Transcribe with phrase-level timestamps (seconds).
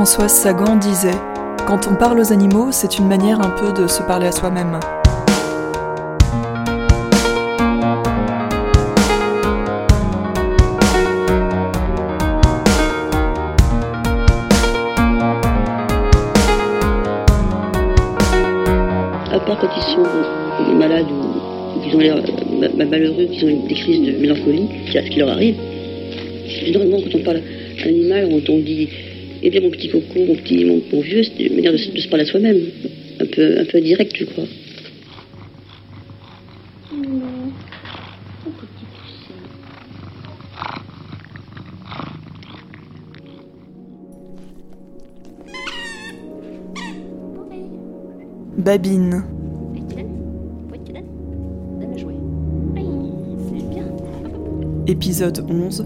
[0.00, 1.10] Françoise Sagan disait
[1.66, 4.80] Quand on parle aux animaux, c'est une manière un peu de se parler à soi-même.
[19.30, 24.00] À part quand ils sont malades ou ont l'air euh, malheureux, qu'ils ont des crises
[24.00, 25.56] de mélancolie, c'est à ce qui leur arrive.
[26.48, 27.42] Généralement, quand on parle
[27.84, 28.88] animal, on dit
[29.42, 31.90] Eh bien, mon petit coco, mon petit, mon, mon vieux, c'est une manière de, se-
[32.08, 32.60] parler à soi-même.
[33.20, 34.44] Un peu, un direct, je crois.
[48.56, 49.24] Babine.
[54.86, 55.84] Épisode 11.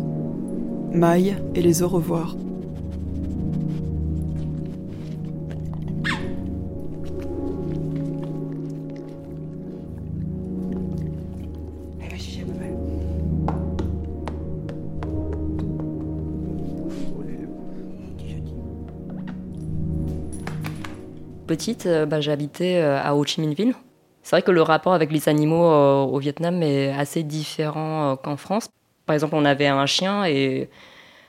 [0.92, 2.36] Maille et les au revoir.
[21.54, 23.74] Petite, euh, bah, j'habitais euh, à Ho Chi Minh Ville.
[24.24, 28.36] C'est vrai que le rapport avec les animaux euh, au Vietnam est assez différent qu'en
[28.36, 28.70] France.
[29.06, 30.68] Par exemple, on avait un chien et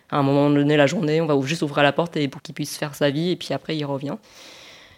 [0.09, 2.55] à un moment donné, la journée, on va juste ouvrir la porte et pour qu'il
[2.55, 4.15] puisse faire sa vie et puis après, il revient.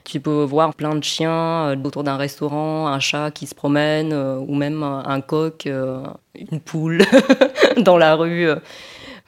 [0.05, 4.55] Tu peux voir plein de chiens autour d'un restaurant, un chat qui se promène ou
[4.55, 7.03] même un coq, une poule
[7.78, 8.48] dans la rue.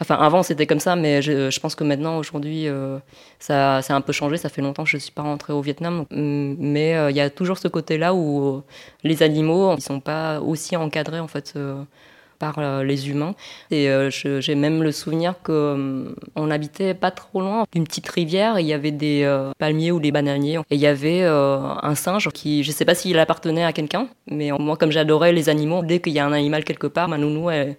[0.02, 3.00] Enfin, avant, c'était comme ça, mais je, pense que maintenant, aujourd'hui, euh,
[3.39, 4.38] ça, ça a un peu changé.
[4.38, 6.05] Ça fait longtemps que je ne suis pas rentrée au Vietnam.
[6.11, 8.64] Mm, Mais euh, il y a toujours ce côté-là où euh,
[9.03, 11.58] les animaux, ils sont pas aussi encadrés, en fait,
[12.39, 13.36] par les humains.
[13.72, 18.58] Et j'ai même le souvenir que euh, on habitait pas trop loin d'une petite rivière.
[18.59, 20.59] Il y avait des palmiers ou des bananiers.
[20.70, 24.52] Et il y avait un singe qui, je sais pas s'il appartenait à quelqu'un, mais
[24.52, 27.49] moi, comme j'adorais les animaux, dès qu'il y a un animal quelque part, ma nounou,
[27.49, 27.76] elle,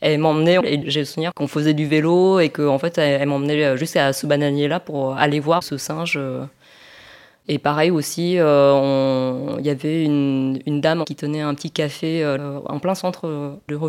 [0.00, 3.76] elle m'emmenait j'ai le souvenir qu'on faisait du vélo et qu'en fait elle, elle m'emmenait
[3.76, 6.44] jusqu'à ce bananier là pour aller voir ce singe euh.
[7.48, 12.60] et pareil aussi euh, il y avait une, dame qui tenait un petit café euh,
[12.66, 13.88] en plein centre de Ho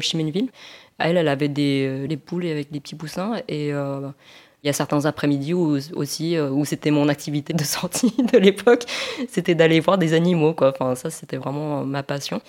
[0.99, 5.05] elle elle avait des, des poules avec des petits poussins et il y a certains
[5.05, 8.83] après-midi où, aussi où c'était mon activité de sortie de l'époque,
[9.27, 10.55] c'était d'aller voir des animaux.
[10.61, 12.41] Enfin ça c'était vraiment ma passion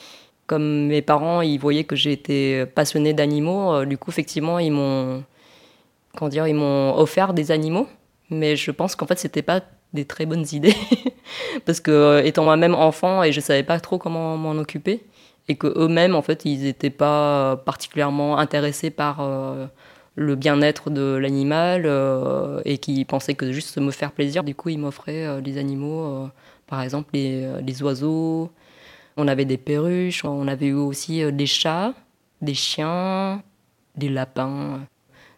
[0.53, 5.25] comme mes parents, ils voyaient que j'étais passionnée d'animaux, euh, du coup, effectivement, ils m'ont,
[6.15, 7.89] comment dire, ils m'ont offert des animaux.
[8.29, 9.63] Mais je pense qu'en fait, c'était pas
[9.95, 10.77] des très bonnes idées,
[11.65, 15.05] parce que euh, étant moi-même enfant et je savais pas trop comment m'en occuper,
[15.49, 19.67] et que eux-mêmes, en fait, ils n'étaient pas particulièrement intéressés par euh,
[20.17, 21.91] le bien-être de l'animal
[22.67, 24.45] et qui pensaient que juste me faire plaisir.
[24.45, 26.29] Du coup, ils m'offraient des animaux,
[26.67, 28.51] par exemple les oiseaux.
[29.17, 31.93] On avait des perruches, on avait eu aussi euh, des chats,
[32.41, 33.43] des chiens,
[33.97, 34.81] des lapins.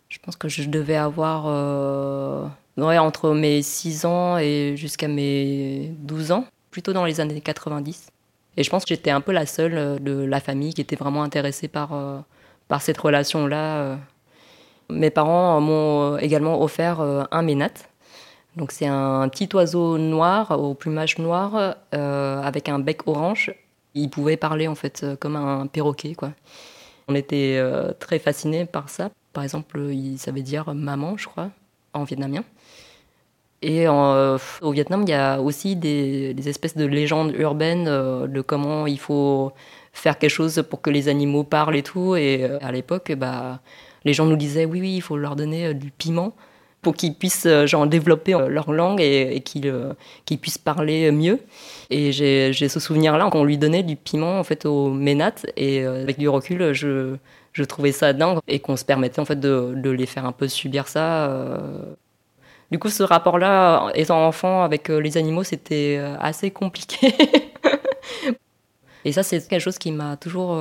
[0.09, 2.47] Je pense que je devais avoir euh,
[2.77, 8.11] ouais, entre mes 6 ans et jusqu'à mes 12 ans, plutôt dans les années 90.
[8.57, 10.97] Et je pense que j'étais un peu la seule euh, de la famille qui était
[10.97, 12.25] vraiment intéressée par,
[12.69, 13.99] par cette relation-là.
[14.89, 17.89] Mes parents m'ont également offert un ménate.
[18.55, 23.51] Donc c'est un petit oiseau noir au plumage noir avec un bec orange.
[23.94, 26.32] Il pouvait parler en fait euh, comme un perroquet quoi.
[27.09, 29.10] On était euh, très fascinés par ça.
[29.32, 31.50] Par exemple, il savait dire maman, je crois,
[31.93, 32.44] en vietnamien.
[33.62, 38.87] Et euh, au Vietnam, il y a aussi des, espèces de légendes urbaines de comment
[38.87, 39.53] il faut
[39.93, 42.15] faire quelque chose pour que les animaux parlent et tout.
[42.16, 43.60] Et à l'époque, bah,
[44.04, 46.34] les gens nous disaient oui, oui, il faut leur donner du piment
[46.84, 49.93] pour qu'ils puissent euh, genre, développer euh, leur langue et, euh,
[50.25, 51.41] qu'ils puissent parler mieux.
[51.91, 56.19] Et j'ai ce souvenir-là qu'on lui donnait du piment en fait au ménat et avec
[56.19, 57.17] du recul, je,
[57.65, 60.49] trouvais ça dingue et qu'on se permettait en fait de, de les faire un peu
[60.49, 61.61] subir ça.
[62.71, 67.15] Du coup, ce rapport-là, étant enfant avec les animaux, c'était assez compliqué.
[69.04, 70.59] et ça, c'est quelque chose qui m'a toujours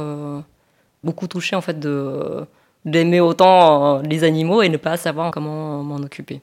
[1.04, 2.46] beaucoup touché en fait de
[2.86, 6.42] d'aimer autant euh, les animaux et ne pas savoir comment m'en occuper.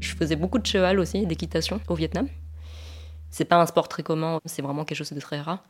[0.00, 2.28] Je faisais beaucoup de cheval aussi, d'équitation au Vietnam.
[3.30, 5.64] C'est pas un sport très commun, c'est vraiment quelque chose de très rare.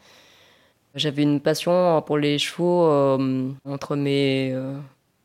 [0.94, 4.78] J'avais une passion pour les chevaux euh, entre mes euh,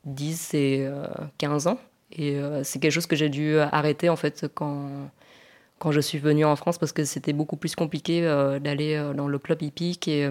[0.04, 1.06] 10 et euh,
[1.38, 1.78] 15 ans.
[2.12, 5.10] Et euh, c'est quelque chose que j'ai dû arrêter en fait quand,
[5.78, 8.22] quand je suis venue en France parce que c'était beaucoup plus compliqué
[8.60, 10.28] d'aller dans le club hippique et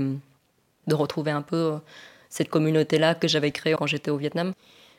[0.87, 1.77] de retrouver un peu
[2.29, 4.53] cette communauté-là que j'avais créée quand j'étais au Vietnam.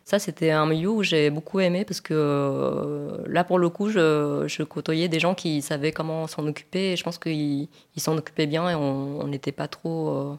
[0.05, 3.91] Ça, c'était un milieu où j'ai beaucoup aimé parce que euh, là, pour le coup,
[3.91, 8.47] je, côtoyais des gens qui savaient comment s'en occuper et je pense qu'ils s'en occupaient
[8.47, 10.09] bien et on n'était pas trop.
[10.09, 10.39] Euh,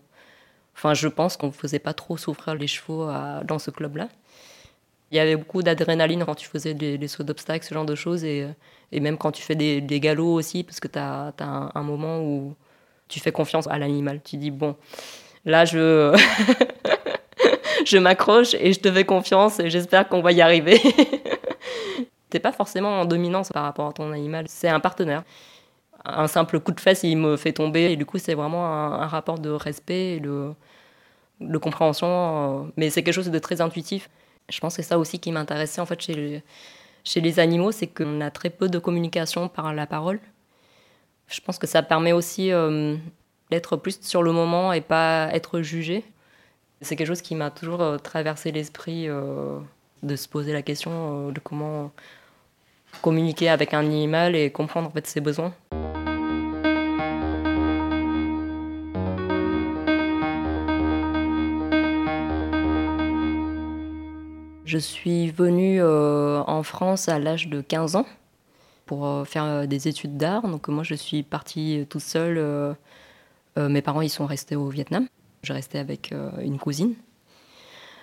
[0.75, 3.07] enfin, je pense qu'on ne faisait pas trop souffrir les chevaux
[3.45, 4.09] dans ce club-là.
[5.11, 8.23] Il y avait beaucoup d'adrénaline quand tu faisais des, sauts d'obstacles, ce genre de choses,
[8.23, 8.47] et,
[8.93, 12.55] même quand tu fais des, galops aussi, parce que tu as, un, moment où
[13.09, 14.21] tu fais confiance à l'animal.
[14.23, 14.75] Tu dis, bon,
[15.45, 16.17] là, je.
[17.85, 20.79] je m'accroche et je te fais confiance et j'espère qu'on va y arriver.
[22.29, 25.23] T'es pas forcément en dominance par rapport à ton animal, c'est un partenaire.
[26.05, 29.07] Un simple coup de fesse, il me fait tomber et du coup, c'est vraiment un,
[29.07, 30.53] rapport de respect et de,
[31.59, 34.09] compréhension, euh, mais c'est quelque chose de très intuitif.
[34.51, 38.21] Je pense que c'est ça aussi qui m'intéressait en fait chez les, animaux, c'est qu'on
[38.21, 40.19] a très peu de communication par la parole.
[41.27, 42.97] Je pense que ça permet aussi euh,
[43.49, 46.03] d'être plus sur le moment et pas être jugé.
[46.81, 49.59] C'est quelque chose qui m'a toujours euh, traversé l'esprit euh,
[50.03, 51.91] de se poser la question de comment
[53.01, 55.53] communiquer avec un animal et comprendre en fait ses besoins.
[64.71, 68.05] Je suis venue en France à l'âge de 15 ans
[68.85, 70.47] pour faire des études d'art.
[70.47, 72.75] Donc moi je suis partie toute seule.
[73.57, 75.07] mes parents ils sont restés au Vietnam.
[75.43, 76.93] Je restais avec euh, une cousine.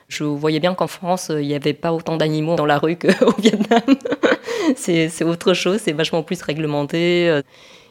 [0.09, 3.32] Je voyais bien qu'en France, il n'y avait pas autant d'animaux dans la rue qu'au
[3.38, 3.82] Vietnam.
[4.76, 7.29] c'est autre chose, c'est vachement plus réglementé.
[7.31, 7.43] Euh,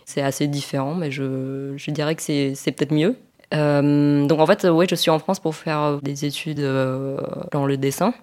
[0.06, 3.16] c'est assez différent, mais je, dirais que c'est peut-être mieux.
[3.54, 6.62] Euh, donc en fait, oui, je suis en France pour faire des études
[7.52, 8.14] dans le dessin.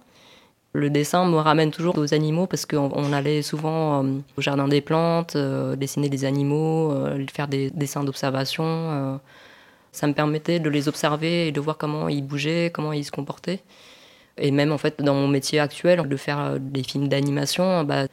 [0.75, 4.05] Le dessin me ramène toujours aux animaux parce qu'on allait souvent
[4.37, 6.93] au jardin des plantes, dessiner des animaux,
[7.33, 9.21] faire des dessins d'observation
[9.95, 13.13] ça me permettait de les observer et de voir comment ils bougeaient, comment ils se
[13.13, 13.61] comportaient.
[14.37, 18.07] Et même en fait, dans mon métier actuel, de faire euh, des films d'animation, bah,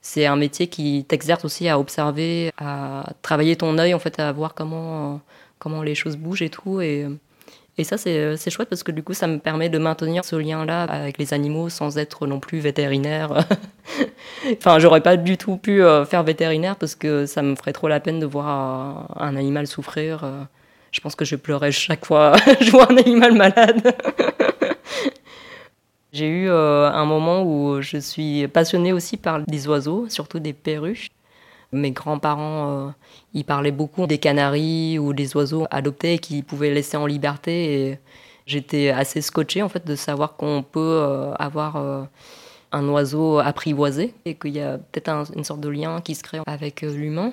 [0.00, 4.30] c'est un métier qui t'exerce aussi à observer, à travailler ton œil, en fait, à
[4.30, 5.20] voir comment,
[5.58, 6.80] comment les choses bougent et tout.
[7.76, 10.84] Et ça, c'est chouette parce que du coup, ça me permet de maintenir ce lien-là
[10.84, 13.46] avec les animaux sans être non plus vétérinaire.
[14.52, 17.88] enfin, j'aurais pas du tout pu euh, faire vétérinaire parce que ça me ferait trop
[17.88, 20.24] la peine de voir un animal souffrir.
[20.24, 20.42] Euh
[20.94, 23.82] je pense que je pleurais chaque fois je vois un animal malade.
[26.12, 30.52] J'ai eu euh, un moment où je suis passionnée aussi par des oiseaux, surtout des
[30.52, 31.08] perruches.
[31.74, 32.90] Mes grands-parents, euh,
[33.34, 37.88] ils parlaient beaucoup des canaris ou des oiseaux adoptés qu'ils pouvaient laisser en liberté.
[37.90, 37.98] Et
[38.46, 41.76] j'étais assez scotchée en fait de savoir qu'on peut euh, avoir
[42.72, 46.40] un oiseau apprivoisé et qu'il y a peut-être une sorte de lien qui se crée
[46.46, 47.32] avec l'humain.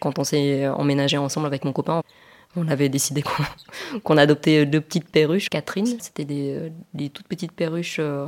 [0.00, 2.02] Quand on s'est emménagé ensemble avec mon copain,
[2.56, 3.22] on avait décidé
[4.02, 5.48] qu'on adoptait deux petites perruches.
[5.48, 8.26] Catherine, c'était des, toutes petites perruches, euh,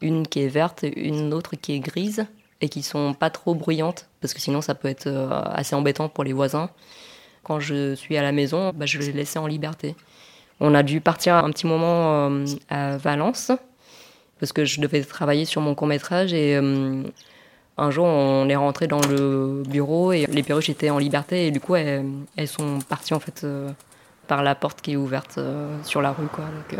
[0.00, 2.26] une qui est verte, une autre qui est grise,
[2.60, 6.08] et qui sont pas trop bruyantes, parce que sinon ça peut être euh, assez embêtant
[6.08, 6.70] pour les voisins.
[7.42, 9.94] Quand je suis à la maison, bah, je les laissais en liberté.
[10.60, 13.52] On a dû partir un petit moment euh, à Valence,
[14.40, 16.58] parce que je devais travailler sur mon court métrage, et
[17.80, 21.50] un jour, on est rentré dans le bureau et les perruches étaient en liberté et
[21.52, 23.70] du coup, elles, sont parties en fait euh,
[24.26, 26.26] par la porte qui est ouverte euh, sur la rue.
[26.72, 26.76] Euh,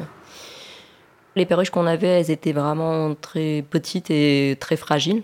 [1.36, 5.22] les perruches qu'on avait, elles étaient vraiment très petites et très fragiles.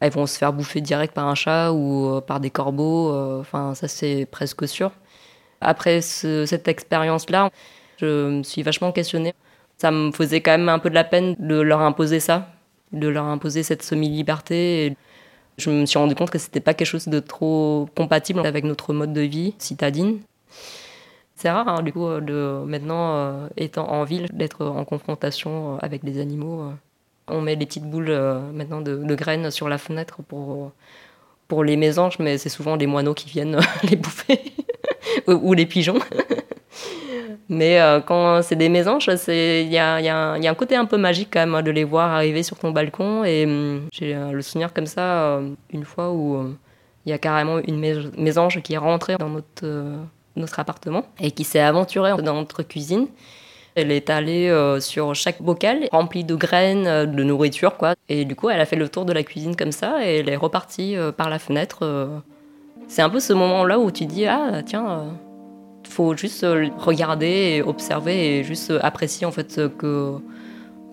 [0.00, 3.14] Elles vont se faire bouffer direct par un chat ou par des corbeaux.
[3.40, 4.92] Enfin, ça c'est presque sûr.
[5.60, 7.50] Après cette expérience-là,
[7.98, 9.34] je me suis vachement questionnée.
[9.78, 12.48] Ça me faisait quand même un peu de la peine de leur imposer ça
[12.92, 14.96] de leur imposer cette semi-liberté.
[15.58, 18.92] Je me suis rendu compte que c'était pas quelque chose de trop compatible avec notre
[18.92, 20.20] mode de vie citadine.
[21.36, 25.78] C'est rare, hein, du coup, de maintenant, euh, étant en ville, d'être en confrontation euh,
[25.80, 26.62] avec des animaux.
[26.62, 26.72] Euh.
[27.30, 28.12] On met des petites boules
[28.52, 30.72] maintenant de, graines sur la fenêtre pour,
[31.48, 33.58] pour les mésanges, mais c'est souvent les moineaux qui viennent
[33.90, 34.40] les bouffer,
[35.26, 35.98] ou les pigeons.
[37.50, 41.40] Mais euh, quand c'est des mésanges, il y a, un côté un peu magique quand
[41.40, 43.24] même hein, de les voir arriver sur ton balcon.
[43.24, 46.54] Et hum, j'ai euh, le souvenir comme ça, euh, une fois où
[47.04, 47.80] il y a carrément une
[48.16, 49.28] mésange qui est rentrée dans
[50.36, 53.08] notre appartement et qui s'est aventurée dans notre cuisine.
[53.74, 57.94] Elle est allée sur chaque bocal rempli de graines, de nourriture, quoi.
[58.08, 60.28] Et du coup, elle a fait le tour de la cuisine comme ça et elle
[60.28, 62.20] est repartie par la fenêtre.
[62.88, 65.04] C'est un peu ce moment-là où tu dis ah tiens
[65.90, 70.14] faut juste euh, regarder et observer et juste apprécier en fait que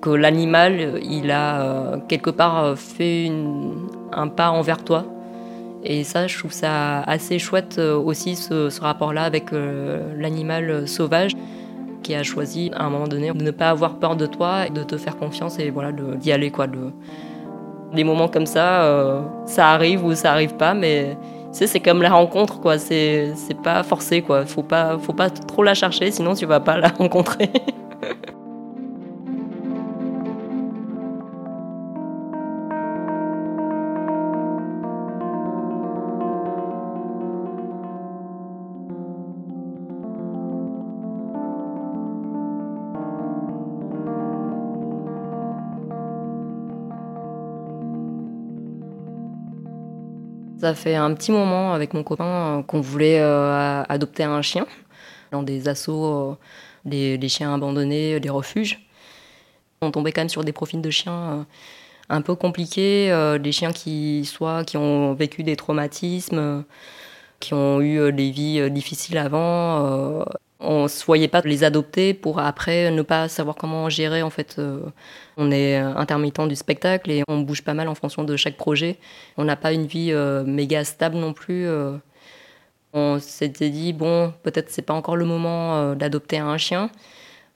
[0.02, 3.32] que l'animal il a euh, quelque part fait
[4.12, 5.06] un pas envers toi
[5.84, 11.34] Et ça, je trouve ça assez chouette aussi, ce rapport-là avec l'animal sauvage
[12.08, 14.70] qui a choisi à un moment donné de ne pas avoir peur de toi et
[14.70, 16.66] de te faire confiance et voilà d'y aller quoi.
[16.66, 16.94] De...
[17.94, 21.18] Des moments comme ça, euh, ça arrive ou ça arrive pas, mais
[21.52, 22.78] c'est comme la rencontre quoi.
[22.78, 24.46] C'est pas forcé quoi.
[24.46, 27.52] Faut pas faut pas trop la chercher, sinon tu vas pas la rencontrer.
[50.60, 54.66] Ça fait un petit moment avec mon copain euh, qu'on voulait euh, adopter un chien
[55.32, 56.38] dans des assauts,
[56.84, 58.80] des, euh, chiens abandonnés, des refuges.
[59.82, 61.46] On tombait quand même sur des profils de chiens
[62.10, 66.64] un peu compliqués, des chiens qui soit qui ont vécu des traumatismes,
[67.40, 70.26] qui ont eu des vies difficiles avant,
[70.60, 74.24] on ne se voyait pas les adopter pour après ne pas savoir comment gérer.
[74.24, 74.82] En fait, euh,
[75.38, 78.98] on est intermittent du spectacle et on bouge pas mal en fonction de chaque projet.
[79.38, 81.68] On n'a pas une vie euh, méga stable non plus.
[81.68, 81.98] Euh.
[82.94, 86.90] On s'était dit bon, peut-être c'est pas encore le moment d'adopter un chien,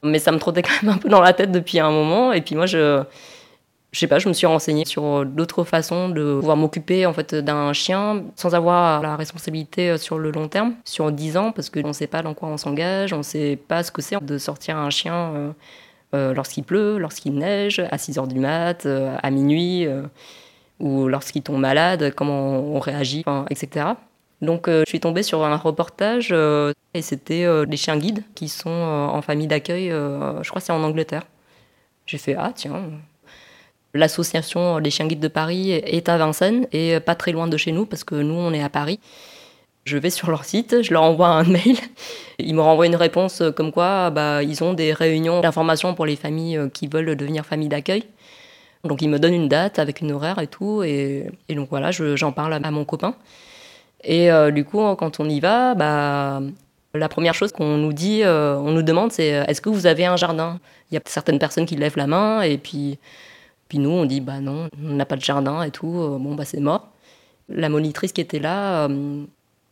[0.03, 2.33] mais ça me trottait quand même un peu dans la tête depuis un moment.
[2.33, 3.03] Et puis moi, je
[3.91, 7.35] je sais pas, je me suis renseignée sur d'autres façons de pouvoir m'occuper en fait
[7.35, 11.69] d'un chien sans avoir la responsabilité euh, sur le long terme, sur 10 ans, parce
[11.69, 14.23] qu'on ne sait pas dans quoi on s'engage, on ne sait pas ce que c'est
[14.23, 15.51] de sortir un chien euh,
[16.13, 19.87] euh, lorsqu'il pleut, lorsqu'il neige, à 6 heures du mat, à minuit,
[20.79, 23.87] ou lorsqu'il tombe malade, comment on réagit, etc.
[24.41, 26.33] Donc je suis tombée sur un reportage
[26.93, 31.23] et c'était des chiens guides qui sont en famille d'accueil, je crois c'est en Angleterre.
[32.07, 32.81] J'ai fait ah tiens,
[33.93, 37.71] L'association des chiens guides de Paris est à Vincennes et pas très loin de chez
[37.71, 38.99] nous parce que nous, on est à Paris.
[39.83, 41.77] Je vais sur leur site, je leur envoie un mail.
[42.39, 46.15] Ils me renvoient une réponse comme quoi bah, ils ont des réunions d'information pour les
[46.15, 48.03] familles qui veulent devenir famille d'accueil.
[48.83, 50.83] Donc ils me donnent une date avec une horaire et tout.
[50.83, 53.15] Et, donc voilà, j'en parle à mon copain.
[54.03, 56.41] Et euh, du coup, quand on y va, bah,
[56.93, 60.05] la première chose qu'on nous dit, euh, on nous demande, c'est est-ce que vous avez
[60.05, 60.59] un jardin?
[60.91, 62.97] Il y a certaines personnes qui lèvent la main et puis
[63.71, 66.35] puis nous, on dit, bah non, on n'a pas de jardin et tout, euh, bon,
[66.35, 66.89] bah c'est mort.
[67.47, 69.23] La monitrice qui était là euh,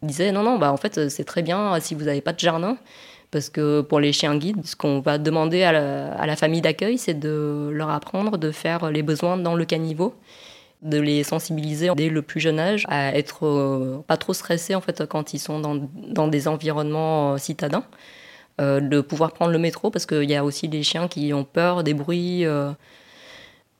[0.03, 2.77] disait, non, non, bah en fait, c'est très bien si vous n'avez pas de jardin.
[3.29, 5.74] Parce que pour les chiens guides, ce qu'on va demander à
[6.25, 10.15] la, famille d'accueil, c'est de leur apprendre de faire les besoins dans le caniveau,
[10.82, 14.82] de les sensibiliser dès le plus jeune âge à être euh, pas trop stressés en
[14.82, 17.84] fait quand ils sont dans, dans des environnements citadins,
[18.60, 21.84] de pouvoir prendre le métro parce qu'il y a aussi des chiens qui ont peur
[21.84, 22.46] des bruits.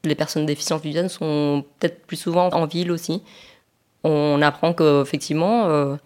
[0.04, 3.22] Les personnes déficientes visuelles sont peut-être plus souvent en ville aussi.
[4.06, 5.98] On apprend qu'effectivement, euh,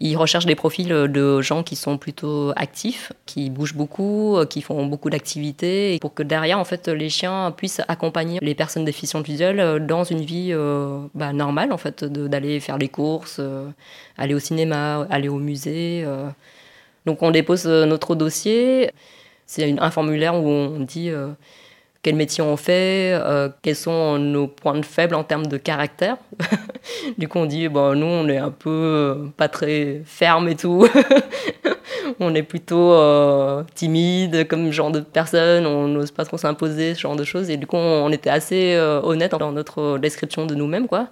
[0.00, 4.62] ils recherchent des profils de gens qui sont plutôt actifs, qui bougent beaucoup, euh, qui
[4.62, 9.26] font beaucoup d'activités, pour que derrière, en fait, les chiens puissent accompagner les personnes déficientes
[9.26, 10.54] visuelles euh, dans une vie
[11.14, 13.40] bah, normale, en fait, d'aller faire les courses,
[14.16, 16.06] aller au cinéma, aller au musée.
[17.04, 18.90] Donc on dépose notre dossier.
[19.44, 21.10] C'est un formulaire où on dit
[22.02, 26.16] quel métier on fait, euh, quels sont nos points de faible en termes de caractère.
[27.18, 30.56] du coup, on dit, bon, nous, on est un peu euh, pas très ferme et
[30.56, 30.88] tout.
[32.20, 37.00] on est plutôt euh, timide comme genre de personne, on n'ose pas trop s'imposer, ce
[37.00, 37.50] genre de choses.
[37.50, 41.06] Et du coup, on, était assez honnête dans notre description de nous-mêmes, quoi.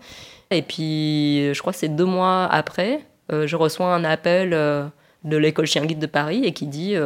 [0.50, 5.66] Et puis, je crois que c'est deux mois après, je reçois un appel de l'école
[5.66, 6.96] chien guide de Paris et qui dit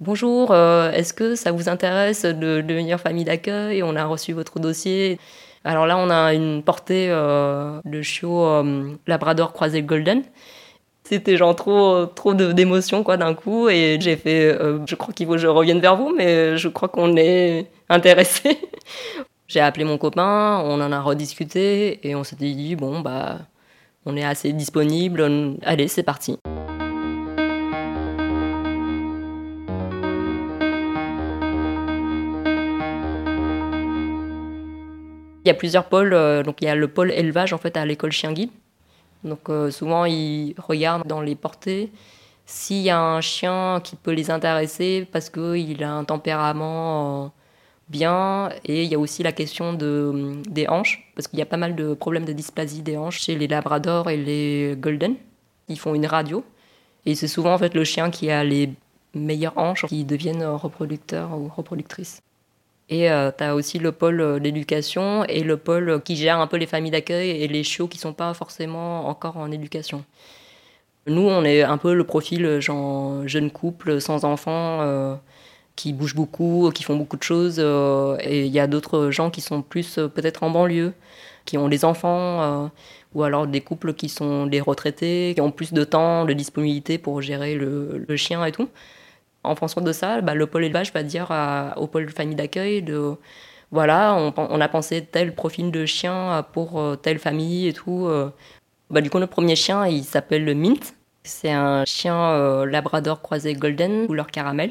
[0.00, 3.82] Bonjour, euh, est-ce que ça vous intéresse de devenir famille d'accueil?
[3.84, 5.20] On a reçu votre dossier.
[5.62, 10.24] Alors là, on a une portée euh, de chiot euh, Labrador croisé Golden.
[11.04, 15.34] C'était genre trop, trop d'émotions quoi d'un coup et j'ai fait, je crois qu'il faut
[15.34, 18.58] que je revienne vers vous, mais je crois qu'on est intéressé.
[19.46, 23.40] j'ai appelé mon copain, on en a rediscuté et on s'était dit bon bah
[24.06, 26.38] on est assez disponible, allez c'est parti.
[35.44, 36.14] Il y a plusieurs pôles.
[36.14, 38.50] Euh, donc il y a le pôle élevage en fait à l'école chien guide.
[39.24, 41.90] Donc euh, souvent ils regardent dans les portées
[42.46, 47.28] s'il y a un chien qui peut les intéresser parce qu'il a un tempérament euh,
[47.88, 48.50] bien.
[48.64, 51.56] Et il y a aussi la question de, des hanches parce qu'il y a pas
[51.58, 55.16] mal de problèmes de dysplasie des hanches chez les labradors et les golden.
[55.68, 56.44] Ils font une radio
[57.06, 58.70] et c'est souvent en fait le chien qui a les
[59.14, 62.23] meilleures hanches qui deviennent reproducteurs ou reproductrices.
[62.90, 66.56] Et euh, tu as aussi le pôle d'éducation et le pôle qui gère un peu
[66.56, 70.04] les familles d'accueil et les chiots qui sont pas forcément encore en éducation.
[71.06, 75.18] Nous, on est un peu le profil genre jeune couple sans enfants
[75.76, 77.58] qui bougent beaucoup, qui font beaucoup de choses.
[77.58, 80.94] et il y a d'autres gens qui sont plus peut-être en banlieue,
[81.44, 82.70] qui ont des enfants
[83.14, 86.98] ou alors des couples qui sont des retraités, qui ont plus de temps, de disponibilité
[86.98, 88.68] pour gérer le, chien et tout.
[89.44, 91.30] En fonction de ça, bah, le pôle élevage va dire
[91.76, 93.16] au pôle famille d'accueil de
[93.74, 98.06] voilà, on, a pensé tel profil de chien pour euh, telle famille et tout.
[98.06, 98.30] Euh.
[98.88, 100.94] Bah, du coup, notre premier chien, il s'appelle le Mint.
[101.24, 104.70] C'est un chien euh, labrador croisé golden, couleur caramel.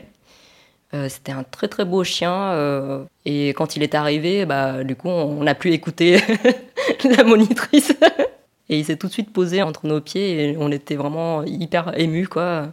[1.10, 3.08] C'était un très très beau chien.
[3.26, 6.22] et quand il est arrivé, bah, du coup, on n'a plus écouté
[7.18, 7.94] la monitrice.
[8.70, 12.00] Et il s'est tout de suite posé entre nos pieds et on était vraiment hyper
[12.00, 12.72] émus quoi,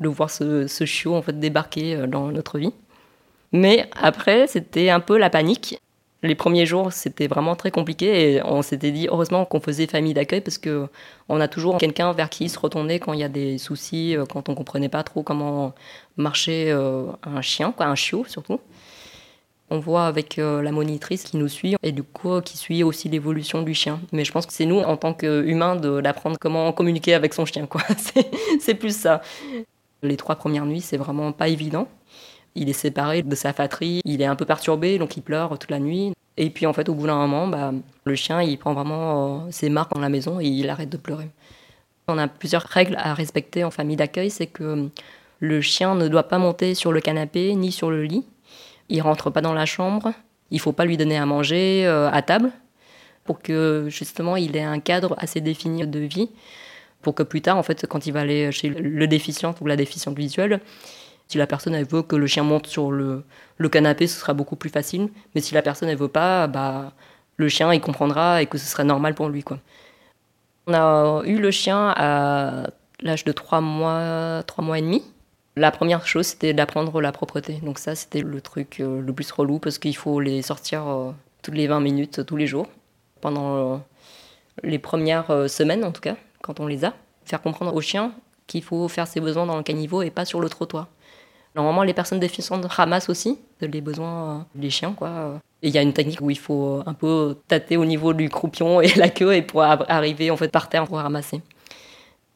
[0.00, 2.72] de voir ce, chiot en fait, débarquer euh, dans notre vie.
[3.52, 5.80] Mais après, c'était un peu la panique.
[6.22, 10.14] Les premiers jours, c'était vraiment très compliqué et on s'était dit heureusement qu'on faisait famille
[10.14, 10.88] d'accueil parce que
[11.28, 14.24] on a toujours quelqu'un vers qui se retourner quand il y a des soucis, euh,
[14.26, 15.74] quand on comprenait pas trop comment
[16.16, 18.60] marcher euh, un chien, quoi, un chiot surtout.
[19.70, 23.60] On voit avec la monitrice qui nous suit et du coup qui suit aussi l'évolution
[23.60, 24.00] du chien.
[24.12, 27.66] Mais je pense que c'est nous en tant qu'humains d'apprendre comment communiquer avec son chien.
[27.66, 27.82] Quoi.
[28.60, 29.20] c'est plus ça.
[30.02, 31.88] Les trois premières nuits, c'est vraiment pas évident.
[32.54, 35.70] Il est séparé de sa fatrie, il est un peu perturbé, donc il pleure toute
[35.70, 36.12] la nuit.
[36.36, 37.72] Et puis en fait, au bout d'un moment, bah,
[38.04, 40.96] le chien, il prend vraiment euh, ses marques dans la maison et il arrête de
[40.96, 41.30] pleurer.
[42.06, 44.88] On a plusieurs règles à respecter en famille d'accueil, c'est que
[45.40, 48.24] le chien ne doit pas monter sur le canapé ni sur le lit
[48.88, 50.12] il rentre pas dans la chambre,
[50.50, 52.50] il faut pas lui donner à manger euh, à table
[53.24, 56.30] pour que justement il ait un cadre assez défini de vie
[57.02, 59.76] pour que plus tard en fait quand il va aller chez le déficient ou la
[59.76, 60.60] déficiente visuelle
[61.28, 63.24] si la personne veut que le chien monte sur le,
[63.70, 66.92] canapé ce sera beaucoup plus facile mais si la personne elle veut pas bah
[67.38, 69.44] le chien il comprendra et que ce sera normal pour lui.
[70.66, 72.64] On a eu le chien à
[73.00, 75.02] l'âge de 3 mois, 3 mois et demi.
[75.56, 77.54] La première chose, c'était d'apprendre la propreté.
[77.62, 81.10] Donc ça, c'était le truc euh, le plus relou parce qu'il faut les sortir euh,
[81.42, 82.68] toutes les 20 minutes, tous les jours,
[83.20, 83.76] pendant euh,
[84.62, 86.16] les premières semaines en tout cas,
[86.48, 86.94] quand on les a.
[87.26, 88.12] Faire comprendre aux chiens
[88.46, 90.88] qu'il faut faire ses besoins dans le caniveau et pas sur le trottoir.
[91.54, 94.92] Normalement, les personnes déficientes ramassent aussi les besoins des chiens.
[94.92, 95.40] Quoi.
[95.62, 98.80] Il y a une technique où il faut un peu tâter au niveau du croupion
[98.86, 101.42] et la queue et pour arriver en fait par terre pour ramasser.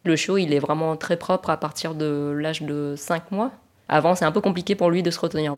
[0.05, 3.53] Le chiot, il est vraiment très propre à partir de l'âge de 5 mois.
[3.89, 5.55] Avant, c'est un peu compliqué pour lui de se retenir.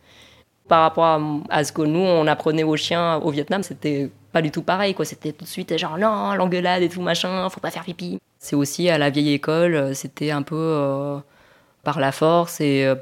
[0.69, 4.51] Par rapport à, ce que nous, on apprenait aux chiens au Vietnam, c'était pas du
[4.51, 4.95] tout pareil.
[5.05, 8.19] C'était tout de suite genre non, l'engueulade et tout machin, faut pas faire pipi.
[8.45, 11.17] C'est aussi à la vieille école, c'était un peu euh,
[11.83, 12.95] par la force et, euh,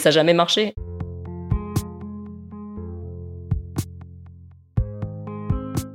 [0.00, 0.74] ça n'a jamais marché.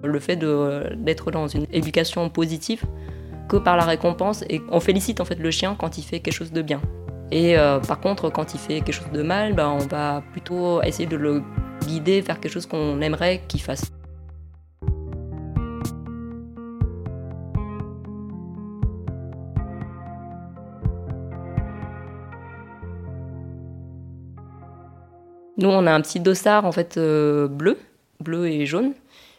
[0.06, 2.86] Le fait d'être dans une éducation positive,
[3.50, 6.34] que par la récompense et on félicite en fait le chien quand il fait quelque
[6.34, 6.80] chose de bien.
[7.30, 10.82] Et euh, par contre, quand il fait quelque chose de mal, ben, on va plutôt
[10.82, 11.44] essayer de le
[11.86, 13.92] guider vers quelque chose qu'on aimerait qu'il fasse.
[25.62, 27.78] Nous, on a un petit dossard en fait euh, bleu,
[28.20, 28.94] bleu et jaune,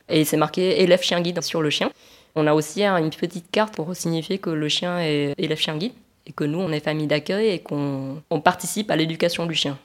[0.09, 1.91] et c'est marqué élève chien guide sur le chien.
[2.37, 5.93] On a aussi une petite carte pour signifier que le chien est élève chien guide
[6.27, 9.77] et que nous, on est famille d'accueil et qu'on participe à l'éducation du chien.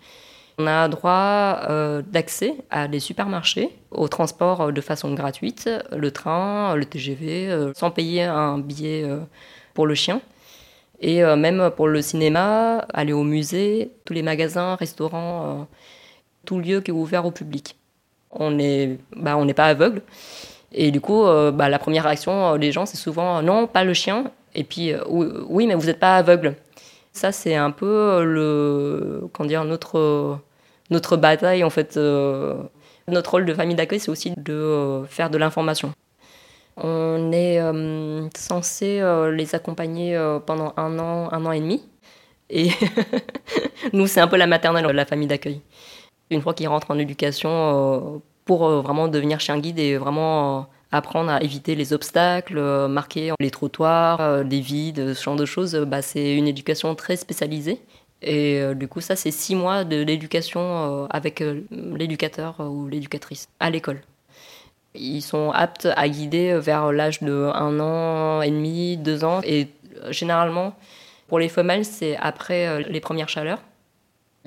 [0.59, 6.11] On a droit euh, d'accès à des supermarchés, au transport euh, de façon gratuite, le
[6.11, 9.09] train, le TGV, sans payer un billet
[9.73, 10.21] pour le chien.
[10.99, 15.67] Et même pour le cinéma, aller au musée, tous les magasins, restaurants,
[16.47, 17.75] tout lieu qui est ouvert au public.
[18.31, 20.01] On n'est bah, pas aveugle.
[20.73, 23.83] Et du coup, euh, bah, la première réaction euh, des gens, c'est souvent non, pas
[23.83, 24.31] le chien.
[24.55, 25.03] Et puis, euh,
[25.49, 26.55] oui, mais vous n'êtes pas aveugle.
[27.13, 30.39] Ça, c'est un peu le, comment dire, notre,
[30.89, 31.97] notre bataille, en fait.
[33.07, 35.91] notre rôle de famille d'accueil, c'est aussi de faire de l'information.
[36.77, 37.59] On est
[38.37, 39.01] censé
[39.33, 41.83] les accompagner pendant un an, un an et demi.
[42.51, 42.69] Et
[43.93, 45.61] nous, c'est un peu la maternelle de la famille d'accueil.
[46.29, 50.61] Une fois qu'ils rentrent en éducation, pour euh, vraiment devenir chien guide et vraiment euh,
[50.91, 55.75] apprendre à éviter les obstacles, euh, marquer les trottoirs, des vides, ce genre de choses,
[55.75, 57.79] bah, c'est une éducation très spécialisée.
[58.23, 64.01] Et du coup, ça, c'est six mois de l'éducation avec l'éducateur ou l'éducatrice à l'école.
[64.95, 69.41] Ils sont aptes à guider vers l'âge de un an et demi, deux ans.
[69.43, 69.67] Et
[70.09, 70.73] généralement,
[71.27, 73.59] pour les femelles, c'est après les premières chaleurs.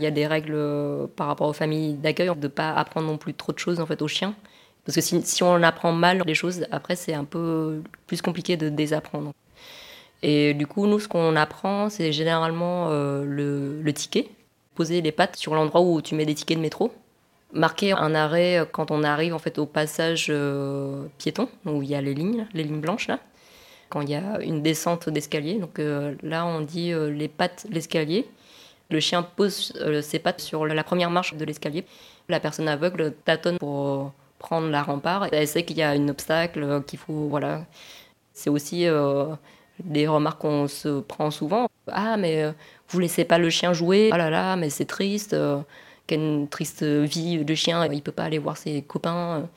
[0.00, 3.06] Il y a des règles euh, par rapport aux familles d'accueil de ne pas apprendre
[3.06, 4.34] non plus trop de choses en fait aux chiens.
[4.84, 8.70] Parce que si, on apprend mal les choses, après c'est un peu plus compliqué de
[8.70, 9.32] désapprendre.
[10.22, 14.28] Et du coup, nous, ce qu'on apprend, c'est généralement euh, le, ticket.
[14.74, 16.92] Poser les pattes sur l'endroit où tu mets des tickets de métro.
[17.52, 21.94] Marquer un arrêt quand on arrive en fait au passage euh, piéton, où il y
[21.94, 23.18] a les lignes, les lignes blanches là.
[23.90, 27.66] Quand il y a une descente d'escalier, donc euh, là on dit euh, les pattes
[27.70, 28.24] l'escalier.
[28.90, 29.72] Le chien pose
[30.02, 31.84] ses pattes sur la première marche de l'escalier.
[32.28, 35.28] La personne aveugle tâtonne pour prendre la rempart.
[35.32, 37.64] Elle sait qu'il y a un obstacle, qu'il faut voilà.
[38.32, 38.86] C'est aussi
[39.84, 41.68] des remarques qu'on se prend souvent.
[41.88, 42.52] Ah, mais euh,
[42.88, 44.10] vous laissez pas le chien jouer?
[44.12, 45.32] Ah là là, mais c'est triste.
[45.34, 45.60] Euh,
[46.06, 47.86] quelle triste vie de chien.
[47.92, 49.48] Il peut pas aller voir ses copains.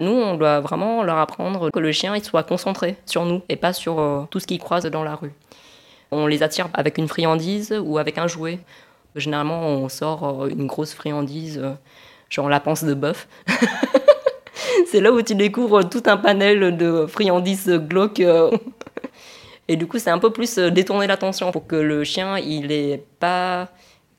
[0.00, 3.56] Nous, on doit vraiment leur apprendre que le chien il soit concentré sur nous et
[3.56, 5.32] pas sur euh, tout ce qu'il croise dans la rue.
[6.10, 8.58] On les attire avec une friandise ou avec un jouet.
[9.14, 11.62] Généralement, on sort une grosse friandise,
[12.28, 13.28] genre la panse de bœuf.
[14.86, 18.22] c'est là où tu découvres tout un panel de friandises glauques.
[19.68, 22.70] Et du coup, c'est un peu plus euh, détourner l'attention pour que le chien, il
[22.70, 23.68] ait pas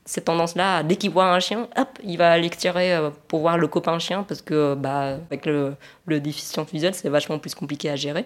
[0.05, 3.57] cette tendance-là, dès qu'il voit un chien, hop, il va aller tirer euh, pour voir
[3.57, 7.89] le copain chien parce que bah, avec le, le déficient visuel, c'est vachement plus compliqué
[7.89, 8.25] à gérer.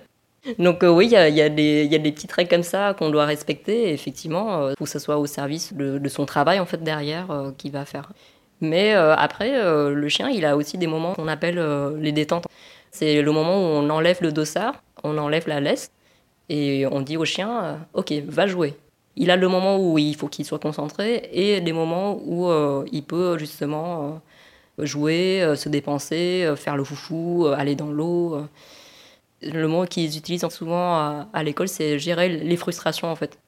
[0.60, 3.94] Donc euh, oui, il y a, des petites règles comme ça qu'on doit respecter.
[3.94, 7.52] Effectivement, il faut que ce soit au service de, son travail en fait derrière euh,
[7.58, 8.12] qu'il va faire.
[8.62, 9.52] Mais après,
[9.92, 11.60] le chien, il a aussi des moments qu'on appelle
[12.00, 12.46] les détentes.
[12.92, 15.92] C'est le moment où on enlève le dossard, on enlève la laisse
[16.50, 18.76] et on dit au chien, euh, ok, va jouer.
[19.16, 22.86] Il a le moment où il faut qu'il soit concentré et des moments où euh,
[22.92, 24.22] il peut justement
[24.80, 28.42] euh, jouer, se dépenser, faire le foufou, aller dans l'eau.
[29.42, 33.40] Le mot qu'ils utilisent souvent à, l'école, c'est gérer les frustrations en fait.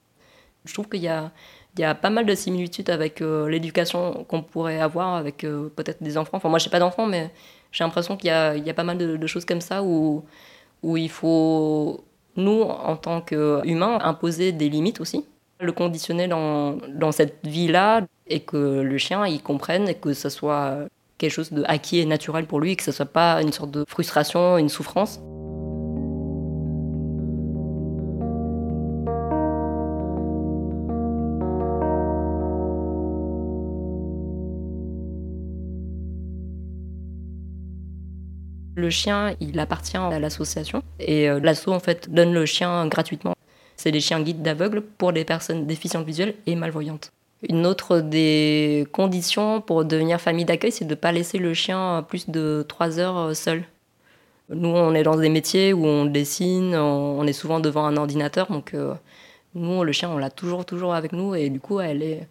[0.66, 1.32] Je trouve qu'il y a,
[1.96, 6.38] pas mal de similitudes avec l'éducation qu'on pourrait avoir avec peut-être des enfants.
[6.38, 7.32] Enfin, moi, je n'ai pas d'enfants, mais
[7.74, 10.24] j'ai l'impression qu'il y a, pas mal de, choses comme ça où,
[10.84, 12.04] il faut
[12.36, 15.26] nous, en tant qu'humains, imposer des limites aussi,
[15.60, 20.88] le conditionner dans, cette vie-là et que le chien il comprenne et que ce soit
[21.18, 23.72] quelque chose de acquis et naturel pour lui et que ce soit pas une sorte
[23.72, 25.20] de frustration, une souffrance.
[38.84, 43.34] Le chien, il appartient à l'association et euh, l'asso en fait donne le chien gratuitement.
[43.78, 47.14] C'est des chiens guides d'aveugles pour les personnes déficientes visuelles et malvoyantes.
[47.48, 52.06] Une autre des conditions pour devenir famille d'accueil, c'est de ne pas laisser le chien
[52.10, 53.64] plus de trois heures seul.
[54.50, 58.48] Nous, on est dans des métiers où on dessine, on est souvent devant un ordinateur,
[58.52, 58.94] donc euh,
[59.56, 62.28] nous, le chien, on l'a toujours, toujours avec nous, et du coup, elle est,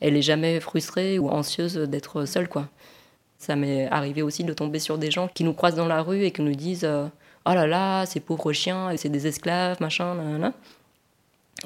[0.00, 2.68] elle est jamais frustrée ou anxieuse d'être seule, quoi.
[3.38, 6.22] Ça m'est arrivé aussi de tomber sur des gens qui nous croisent dans la rue
[6.22, 7.06] et qui nous disent euh,
[7.44, 10.52] Oh là là, ces pauvres chiens, c'est des esclaves, machin, nanana.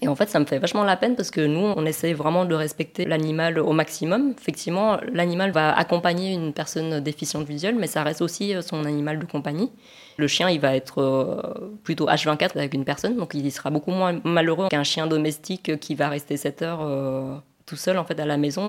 [0.02, 2.44] Et en fait, ça me fait vachement la peine parce que nous, on essaie vraiment
[2.44, 4.34] de respecter l'animal au maximum.
[4.38, 9.18] Effectivement, l'animal va accompagner une personne déficiente visuelle, mais ça reste aussi euh, son animal
[9.18, 9.70] de compagnie.
[10.16, 13.90] Le chien, il va être euh, plutôt H24 avec une personne, donc il sera beaucoup
[13.90, 18.26] moins malheureux qu'un chien domestique qui va rester 7 heures tout seul en fait à
[18.26, 18.68] la maison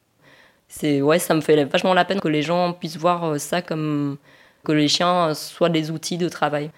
[0.72, 3.62] c'est ouais, ça me fait vachement la peine que les gens puissent voir euh, ça
[3.62, 4.18] comme
[4.64, 6.72] que les chiens soient des outils de travail.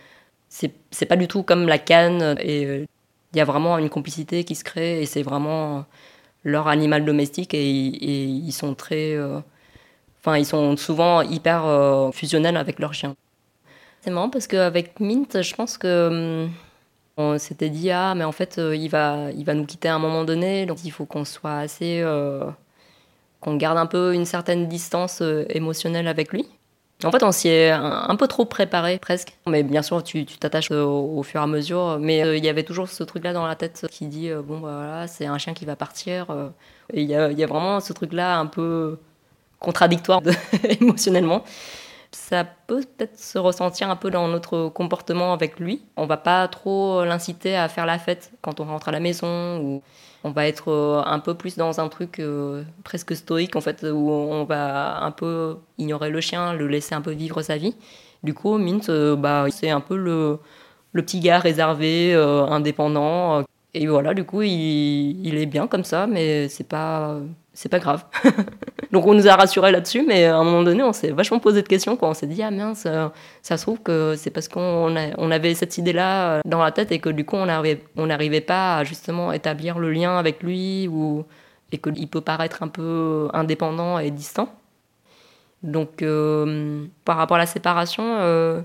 [0.49, 2.85] C'est pas du tout comme la canne et euh,
[3.33, 5.85] il y a vraiment une complicité qui se crée et c'est vraiment
[6.43, 9.39] leur animal domestique et, ils sont très euh,
[10.19, 13.15] enfin ils sont souvent hyper fusionnels avec leurs chiens.
[14.01, 16.51] C'est marrant parce qu'avec Mint, je pense que hum,
[17.17, 19.99] on s'était dit ah mais en fait il va il va nous quitter à un
[19.99, 22.03] moment donné donc il faut qu'on soit assez
[23.43, 26.47] qu'on garde un peu une certaine distance euh, émotionnelle avec lui.
[27.03, 29.37] En fait, on s'y est un, peu trop préparé presque.
[29.45, 31.97] Mais bien sûr, tu t'attaches au, fur et à mesure.
[31.99, 34.59] Mais euh, il y avait toujours ce truc-là dans la tête qui dit euh, bon,
[34.59, 36.27] bah, voilà, c'est un chien qui va partir.
[36.93, 38.99] il y a, vraiment ce truc-là un peu
[39.59, 40.21] contradictoire
[40.79, 41.43] émotionnellement.
[42.11, 45.81] Ça peut peut-être se ressentir un peu dans notre comportement avec lui.
[45.97, 49.59] On va pas trop l'inciter à faire la fête quand on rentre à la maison
[49.59, 49.83] ou
[50.23, 53.83] on va être euh, un peu plus dans un truc euh, presque stoïque en fait
[53.83, 57.75] où on va un peu ignorer le chien, le laisser un peu vivre sa vie.
[58.23, 60.39] Du coup, Mint, euh, bah, c'est un peu le,
[60.93, 63.43] le, petit gars réservé, indépendant.
[63.73, 67.19] et voilà, du coup, il, il, est bien comme ça, mais c'est pas
[67.53, 68.05] c'est pas grave.
[68.91, 71.61] Donc on nous a rassurés là-dessus, mais à un moment donné, on s'est vachement posé
[71.61, 71.95] de questions.
[71.97, 72.87] Quand on s'est dit, ah mince,
[73.41, 76.99] ça, se trouve que c'est parce qu'on on avait cette idée-là dans la tête et
[76.99, 78.07] que du coup, on n'arrivait on
[78.45, 81.25] pas à justement établir le lien avec lui ou
[81.73, 84.47] et qu'il peut paraître un peu indépendant et distant.
[85.63, 88.61] Donc, euh, par rapport à la séparation, euh,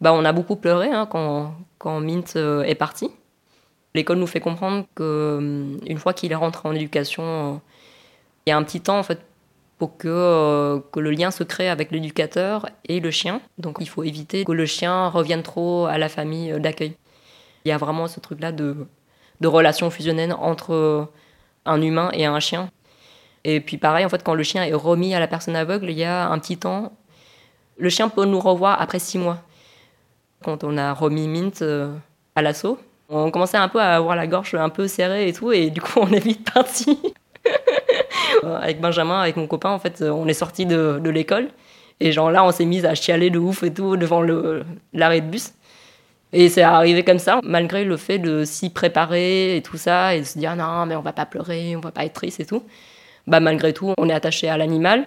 [0.00, 3.10] bah, on a beaucoup pleuré hein, quand, quand, Mint euh, est parti.
[3.94, 7.60] L'école nous fait comprendre qu'une fois qu'il est rentré en éducation,
[8.46, 9.20] il y a un petit temps en fait
[9.78, 13.40] pour que, que le lien se crée avec l'éducateur et le chien.
[13.58, 16.96] Donc, il faut éviter que le chien revienne trop à la famille d'accueil.
[17.64, 18.86] Il y a vraiment ce truc-là de,
[19.40, 21.08] de relation fusionnelle entre
[21.64, 22.70] un humain et un chien.
[23.44, 25.98] Et puis pareil, en fait, quand le chien est remis à la personne aveugle, il
[25.98, 26.92] y a un petit temps.
[27.76, 29.38] Le chien peut nous revoir après six mois.
[30.44, 31.92] Quand on a remis Mint euh,
[32.36, 32.78] à l'assaut,
[33.08, 35.80] on commençait un peu à avoir la gorge un peu serrée et tout, et du
[35.80, 36.98] coup, on est vite parti.
[38.42, 41.48] Avec Benjamin, avec mon copain, en fait, on est sorti de, de l'école.
[42.00, 44.22] Et genre là, on s'est mis à chialer de ouf et tout devant
[44.92, 45.52] l'arrêt de bus.
[46.32, 50.20] Et c'est arrivé comme ça, malgré le fait de s'y préparer et tout ça, et
[50.20, 52.46] de se dire non, mais on va pas pleurer, on va pas être triste et
[52.46, 52.62] tout
[53.26, 55.06] bah, malgré tout, on est attaché à l'animal.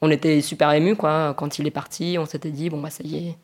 [0.00, 1.34] On était super ému quoi.
[1.36, 3.36] Quand il est parti, on s'était dit, bon, bah, ça y est,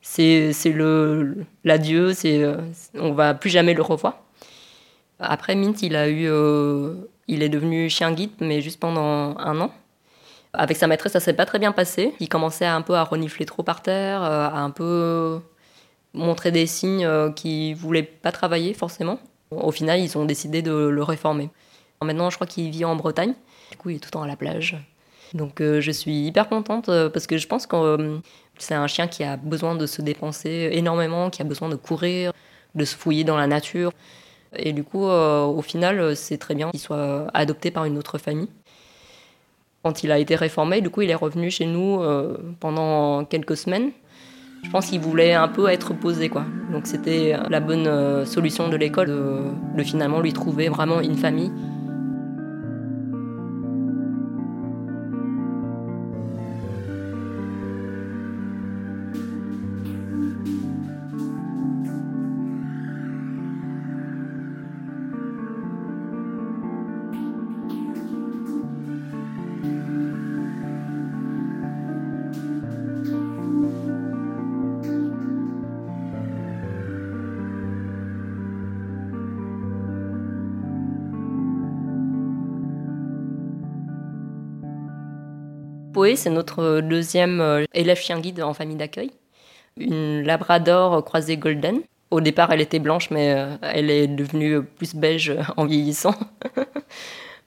[0.00, 2.56] c'est, c'est le, l'adieu, c'est, euh,
[2.94, 4.23] on va plus jamais le revoir.
[5.28, 6.94] Après, Mint, il, a eu, euh,
[7.28, 9.72] il est devenu chien guide, mais juste pendant un an.
[10.52, 12.14] Avec sa maîtresse, ça s'est pas très bien passé.
[12.20, 15.40] Il commençait un peu à renifler trop par terre, euh, à un peu
[16.12, 19.18] montrer des signes qu'il voulait pas travailler forcément.
[19.50, 21.50] Au final, ils ont décidé de le réformer.
[22.02, 23.34] Maintenant, je crois qu'il vit en Bretagne.
[23.70, 24.76] Du coup, il est tout le temps à la plage.
[25.32, 28.18] Donc, euh, je suis hyper contente euh, parce que je pense que euh,
[28.58, 32.32] c'est un chien qui a besoin de se dépenser énormément, qui a besoin de courir,
[32.74, 33.92] de se fouiller dans la nature.
[34.56, 38.48] Et du coup, au final, c'est très bien qu'il soit adopté par une autre famille.
[39.82, 42.00] Quand il a été réformé, du coup, il est revenu chez nous
[42.60, 43.90] pendant quelques semaines.
[44.62, 46.44] Je pense qu'il voulait un peu être posé, quoi.
[46.72, 49.12] Donc c'était la bonne solution de l'école
[49.76, 51.52] de finalement lui trouver vraiment une famille
[86.04, 89.10] Poé, c'est notre deuxième euh, élève chien guide en famille d'accueil.
[89.78, 91.80] Une labrador croisée golden.
[92.10, 96.14] Au départ, elle était blanche, mais euh, elle est devenue plus beige en vieillissant.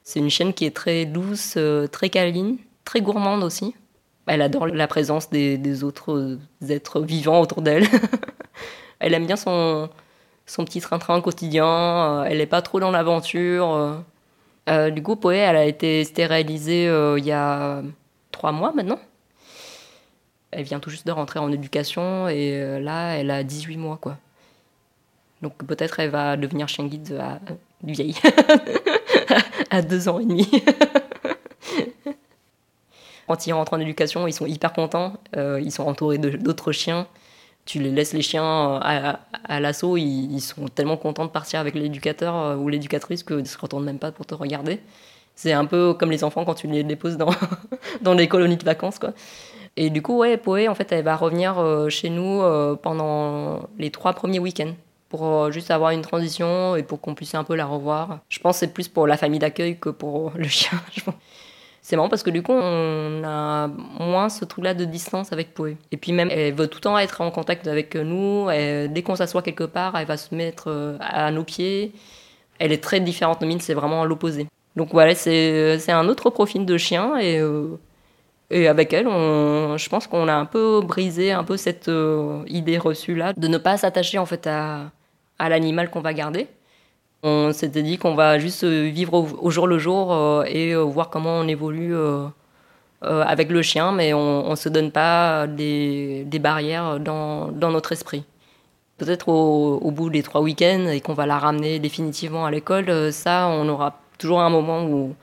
[0.03, 3.75] c'est une chienne qui est très douce, euh, très câline, très gourmande aussi.
[4.25, 7.85] Elle adore la présence des, autres êtres vivants autour d'elle.
[8.99, 9.87] elle aime bien son,
[10.47, 12.23] son petit train-train quotidien.
[12.23, 14.03] Elle n'est pas trop dans l'aventure.
[14.67, 16.85] du coup, Poé, elle a été stérilisée
[17.17, 17.83] il y a
[18.37, 18.99] trois mois maintenant.
[20.51, 23.97] Elle vient tout juste de rentrer en éducation et euh, là, elle a 18 mois,
[23.99, 24.17] quoi.
[25.41, 27.39] Donc peut-être elle va devenir chien guide à
[27.83, 28.15] vieille,
[29.71, 30.49] à deux ans et demi.
[33.27, 35.13] Quand ils rentrent en éducation, ils sont hyper contents.
[35.35, 37.07] Euh, ils sont entourés d'autres chiens.
[37.65, 41.75] Tu les laisses les chiens à, à l'assaut, ils, sont tellement contents de partir avec
[41.75, 44.79] l'éducateur euh, ou l'éducatrice qu'ils ne se retournent même pas pour te regarder.
[45.37, 47.29] C'est un peu comme les enfants quand tu les déposes dans,
[48.01, 49.13] dans les colonies de vacances, quoi.
[49.77, 53.69] Et du coup, ouais, Poé, en fait, elle va revenir euh, chez nous euh, pendant
[53.77, 54.73] les trois premiers week-ends
[55.09, 58.19] pour euh, juste avoir une transition et pour qu'on puisse un peu la revoir.
[58.29, 60.81] Je pense que c'est plus pour la famille d'accueil que pour le chien.
[61.83, 65.77] C'est marrant parce que du coup, on a moins ce truc-là de distance avec Poé.
[65.91, 68.47] Et puis même, elle veut tout le temps être en contact avec nous.
[68.49, 71.93] dès qu'on s'assoit quelque part, elle va se mettre à nos pieds.
[72.59, 74.47] Elle est très différente de Mine, c'est vraiment l'opposé.
[74.77, 77.79] Donc voilà, c'est un autre profil de chien et, euh,
[78.51, 82.43] et avec elle, on, je pense qu'on a un peu brisé un peu cette euh,
[82.45, 84.91] idée reçue là de ne pas s'attacher en fait à,
[85.39, 86.47] l'animal qu'on va garder.
[87.23, 91.39] On s'était dit qu'on va juste vivre au, jour le jour euh, et voir comment
[91.39, 91.95] on évolue
[93.01, 98.25] avec le chien, mais on ne se donne pas des, barrières dans, dans, notre esprit.
[98.99, 103.11] Peut-être au, au, bout des trois week-ends et qu'on va la ramener définitivement à l'école,
[103.11, 105.15] ça, on aura toujours un moment où,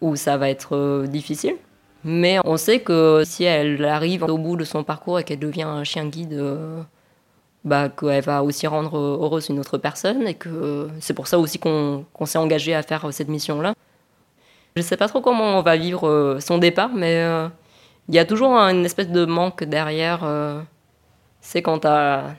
[0.00, 1.56] où ça va être euh, difficile.
[2.04, 5.62] Mais on sait que si elle arrive au bout de son parcours et qu'elle devient
[5.62, 6.80] un chien guide, euh,
[7.64, 11.58] bah, qu'elle va aussi rendre heureuse une autre personne et que c'est pour ça aussi
[11.58, 13.74] qu'on s'est engagé à faire cette mission-là.
[14.76, 17.20] Je ne sais pas trop comment on va vivre euh, son départ, mais
[18.08, 20.20] il y a toujours une espèce de manque derrière.
[21.40, 22.36] c'est quand tu as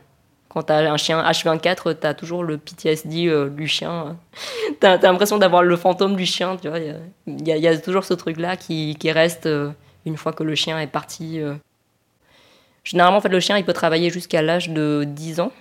[0.50, 4.18] Quand tu as un chien H24, tu as toujours le PTSD du chien.
[4.82, 6.58] tu as, l'impression d'avoir le fantôme du chien.
[7.28, 9.48] Il y, a toujours ce truc-là qui, reste
[10.06, 11.40] une fois que le chien est parti.
[12.84, 15.52] Généralement, en fait, le chien, il peut travailler jusqu'à l'âge de 10 ans.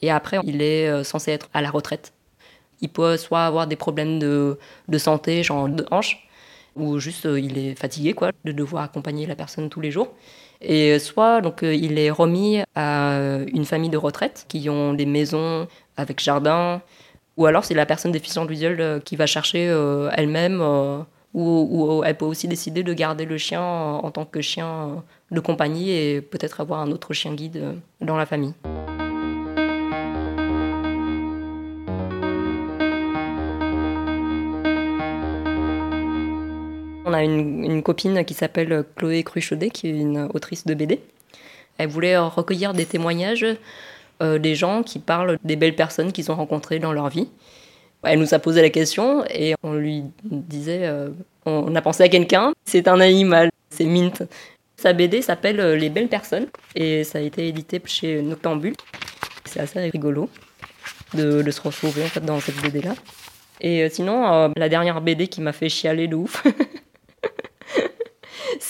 [0.00, 2.12] Et après, il est censé être à la retraite.
[2.80, 6.26] Il peut soit avoir des problèmes de, de santé, genre de hanche,
[6.76, 10.08] ou juste euh, il est fatigué quoi, de devoir accompagner la personne tous les jours.
[10.62, 13.18] Et soit donc euh, il est remis à
[13.52, 16.80] une famille de retraite qui ont des maisons avec jardin,
[17.36, 19.64] ou alors c'est la personne déficiente visuelle euh, qui va chercher
[20.12, 20.62] elle-même,
[21.34, 25.90] ou, elle peut aussi décider de garder le chien en tant que chien de compagnie
[25.90, 28.54] et peut-être avoir un autre chien guide dans la famille.
[37.12, 40.98] On a une, copine qui s'appelle Chloé Cruchaudet, qui est une autrice de BD.
[41.76, 43.44] Elle voulait recueillir des témoignages
[44.22, 47.28] euh, des gens qui parlent des belles personnes qu'ils ont rencontrées dans leur vie.
[48.02, 51.10] Elle nous a posé la question et on lui disait euh,
[51.44, 54.22] on a pensé à quelqu'un, c'est un animal, c'est Mint.
[54.78, 58.74] Sa BD s'appelle euh, Les belles personnes et ça a été édité chez Noctambule.
[59.44, 60.30] C'est assez rigolo
[61.12, 62.94] de, se retrouver en fait, dans cette BD-là.
[63.60, 66.42] Et sinon, la dernière BD qui m'a fait chialer de ouf,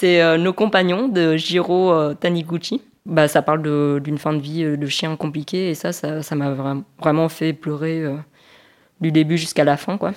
[0.02, 2.82] c'est euh, Nos compagnons de Jiro euh, Taniguchi.
[3.06, 3.62] Bah, ça parle
[4.00, 6.52] d'une fin de vie euh, de chien compliqué et ça, ça m'a
[6.98, 8.04] vraiment fait pleurer
[9.00, 9.98] du début jusqu'à la fin.
[9.98, 10.10] quoi.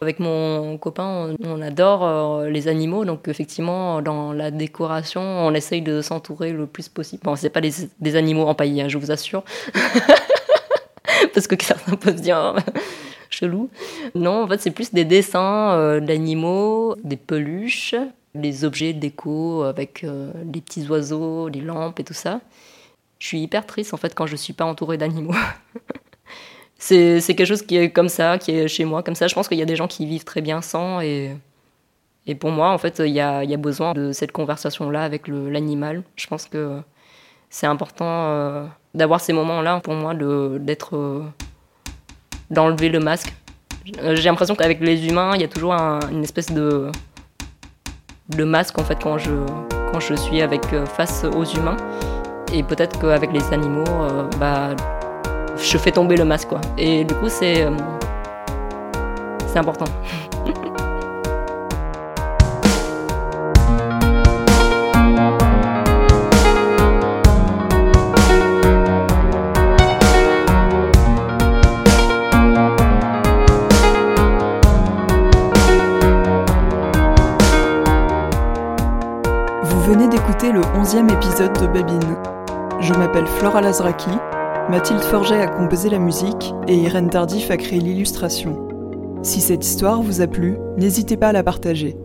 [0.00, 6.00] Avec mon copain, on, adore les animaux, donc effectivement, dans la décoration, on essaye de
[6.00, 7.22] s'entourer le plus possible.
[7.24, 9.42] Bon, c'est pas des, animaux empaillés, hein, je vous assure.
[11.34, 12.54] Parce que certains peuvent se dire,
[14.14, 17.94] Non, en fait, c'est plus des dessins euh, d'animaux, des peluches,
[18.34, 22.40] des objets déco avec euh, des petits oiseaux, des lampes et tout ça.
[23.18, 25.34] Je suis hyper triste en fait quand je suis pas entourée d'animaux.
[26.78, 29.26] c'est quelque chose qui est comme ça, qui est chez moi comme ça.
[29.26, 31.36] Je pense qu'il y a des gens qui vivent très bien sans et,
[32.38, 36.04] pour moi, en fait, il y a, besoin de cette conversation-là avec l'animal.
[36.14, 36.80] Je pense que
[37.48, 41.24] c'est important euh, d'avoir ces moments-là pour moi, d'être
[42.50, 43.32] d'enlever le masque.
[43.98, 46.90] Euh, j'ai l'impression qu'avec les humains, il y a toujours une espèce de,
[48.28, 49.30] de masque en fait quand je,
[49.92, 51.76] quand je suis avec, euh, face aux humains.
[52.52, 54.70] Et peut-être qu'avec les animaux, euh, bah,
[55.56, 56.48] je fais tomber le masque.
[56.48, 56.60] Quoi.
[56.76, 57.66] Et du coup, c'est,
[59.46, 59.86] c'est important.
[80.52, 82.16] le 11e épisode de Babine.
[82.80, 84.10] Je m'appelle Flora Lazraki,
[84.68, 88.68] Mathilde Forget a composé la musique et Irène Tardif a créé l'illustration.
[89.22, 91.96] Si cette histoire vous a plu, n'hésitez pas à la partager.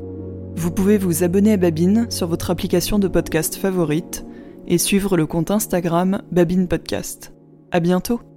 [0.55, 4.25] Vous pouvez vous abonner à Babine sur votre application de podcast favorite
[4.67, 7.33] et suivre le compte Instagram Babine Podcast.
[7.71, 8.34] À bientôt!